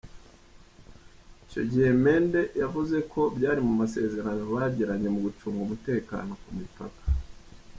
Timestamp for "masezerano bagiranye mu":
3.81-5.19